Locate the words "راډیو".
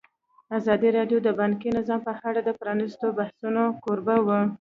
0.97-1.17